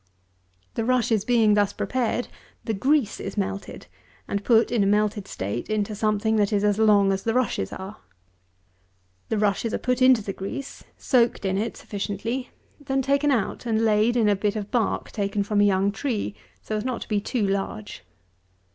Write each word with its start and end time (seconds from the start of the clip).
195. 0.73 0.73
The 0.73 0.85
rushes 0.85 1.25
being 1.25 1.53
thus 1.53 1.73
prepared, 1.73 2.27
the 2.65 2.73
grease 2.73 3.19
is 3.19 3.37
melted, 3.37 3.85
and 4.27 4.43
put 4.43 4.71
in 4.71 4.81
a 4.81 4.87
melted 4.87 5.27
state 5.27 5.69
into 5.69 5.93
something 5.93 6.37
that 6.37 6.51
is 6.51 6.63
as 6.63 6.79
long 6.79 7.11
as 7.11 7.21
the 7.21 7.35
rushes 7.35 7.71
are. 7.71 7.97
The 9.29 9.37
rushes 9.37 9.75
are 9.75 9.77
put 9.77 10.01
into 10.01 10.23
the 10.23 10.33
grease; 10.33 10.83
soaked 10.97 11.45
in 11.45 11.55
it 11.55 11.77
sufficiently; 11.77 12.49
then 12.79 13.03
taken 13.03 13.29
out 13.29 13.67
and 13.67 13.85
laid 13.85 14.17
in 14.17 14.27
a 14.27 14.35
bit 14.35 14.55
of 14.55 14.71
bark 14.71 15.11
taken 15.11 15.43
from 15.43 15.61
a 15.61 15.65
young 15.65 15.91
tree, 15.91 16.33
so 16.63 16.75
as 16.75 16.83
not 16.83 17.01
to 17.01 17.07
be 17.07 17.21
too 17.21 17.45
large. 17.45 18.03